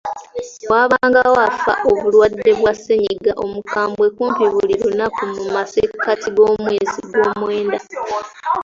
[0.71, 7.79] Waabangawo afa obulwadde bwa ssennyiga omukambwe kumpi buli lunaku mu masekkati gw'omwezi ogwomwenda.